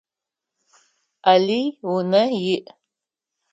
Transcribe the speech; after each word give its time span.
Алый 1.31 1.65
унэ 1.93 2.23
иӏ. 2.53 2.57